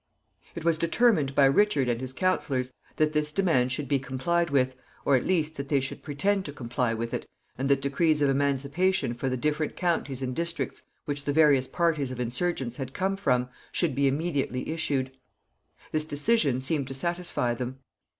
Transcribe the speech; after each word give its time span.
It 0.55 0.63
was 0.65 0.79
determined 0.79 1.35
by 1.35 1.45
Richard 1.45 1.87
and 1.87 2.01
his 2.01 2.11
counselors 2.11 2.73
that 2.95 3.13
this 3.13 3.31
demand 3.31 3.71
should 3.71 3.87
be 3.87 3.99
complied 3.99 4.49
with, 4.49 4.73
or, 5.05 5.15
at 5.15 5.27
least, 5.27 5.57
that 5.57 5.69
they 5.69 5.79
should 5.79 6.01
pretend 6.01 6.43
to 6.45 6.51
comply 6.51 6.91
with 6.95 7.13
it, 7.13 7.27
and 7.55 7.69
that 7.69 7.83
decrees 7.83 8.19
of 8.23 8.27
emancipation 8.27 9.13
for 9.13 9.29
the 9.29 9.37
different 9.37 9.75
counties 9.77 10.23
and 10.23 10.35
districts 10.35 10.81
which 11.05 11.25
the 11.25 11.33
various 11.33 11.67
parties 11.67 12.09
of 12.09 12.19
insurgents 12.19 12.77
had 12.77 12.95
come 12.95 13.15
from 13.15 13.47
should 13.71 13.93
be 13.93 14.07
immediately 14.07 14.67
issued. 14.71 15.11
This 15.91 16.05
decision 16.05 16.61
seemed 16.61 16.87
to 16.87 16.95
satisfy 16.95 17.53
them. 17.53 17.77